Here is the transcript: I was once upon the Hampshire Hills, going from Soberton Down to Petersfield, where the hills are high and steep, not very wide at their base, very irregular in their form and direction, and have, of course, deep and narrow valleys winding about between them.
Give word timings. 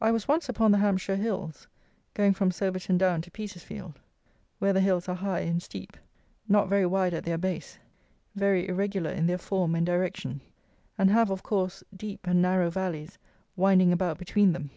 I 0.00 0.12
was 0.12 0.26
once 0.26 0.48
upon 0.48 0.72
the 0.72 0.78
Hampshire 0.78 1.16
Hills, 1.16 1.68
going 2.14 2.32
from 2.32 2.48
Soberton 2.50 2.96
Down 2.96 3.20
to 3.20 3.30
Petersfield, 3.30 4.00
where 4.60 4.72
the 4.72 4.80
hills 4.80 5.10
are 5.10 5.14
high 5.16 5.40
and 5.40 5.62
steep, 5.62 5.94
not 6.48 6.70
very 6.70 6.86
wide 6.86 7.12
at 7.12 7.24
their 7.24 7.36
base, 7.36 7.78
very 8.34 8.66
irregular 8.66 9.10
in 9.10 9.26
their 9.26 9.36
form 9.36 9.74
and 9.74 9.84
direction, 9.84 10.40
and 10.96 11.10
have, 11.10 11.28
of 11.28 11.42
course, 11.42 11.84
deep 11.94 12.26
and 12.26 12.40
narrow 12.40 12.70
valleys 12.70 13.18
winding 13.56 13.92
about 13.92 14.16
between 14.16 14.52
them. 14.54 14.70